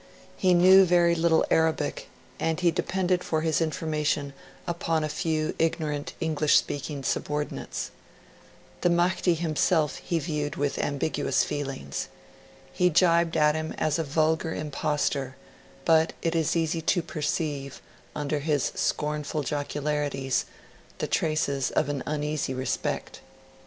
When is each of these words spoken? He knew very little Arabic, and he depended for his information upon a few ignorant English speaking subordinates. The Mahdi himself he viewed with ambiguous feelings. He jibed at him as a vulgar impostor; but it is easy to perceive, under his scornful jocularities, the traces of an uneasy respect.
He 0.35 0.55
knew 0.55 0.83
very 0.83 1.13
little 1.13 1.45
Arabic, 1.51 2.09
and 2.39 2.59
he 2.59 2.71
depended 2.71 3.23
for 3.23 3.41
his 3.41 3.61
information 3.61 4.33
upon 4.65 5.03
a 5.03 5.07
few 5.09 5.53
ignorant 5.59 6.15
English 6.19 6.57
speaking 6.57 7.03
subordinates. 7.03 7.91
The 8.81 8.89
Mahdi 8.89 9.35
himself 9.35 9.97
he 9.97 10.17
viewed 10.17 10.55
with 10.55 10.79
ambiguous 10.79 11.43
feelings. 11.43 12.07
He 12.73 12.89
jibed 12.89 13.37
at 13.37 13.53
him 13.53 13.73
as 13.77 13.99
a 13.99 14.03
vulgar 14.03 14.55
impostor; 14.55 15.35
but 15.85 16.13
it 16.23 16.33
is 16.33 16.55
easy 16.55 16.81
to 16.81 17.03
perceive, 17.03 17.79
under 18.15 18.39
his 18.39 18.71
scornful 18.73 19.43
jocularities, 19.43 20.45
the 20.97 21.05
traces 21.05 21.69
of 21.69 21.89
an 21.89 22.01
uneasy 22.07 22.55
respect. 22.55 23.19